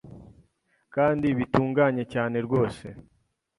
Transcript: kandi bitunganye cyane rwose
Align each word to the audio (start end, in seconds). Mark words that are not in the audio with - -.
kandi 0.95 1.27
bitunganye 1.37 2.03
cyane 2.13 2.37
rwose 2.45 2.85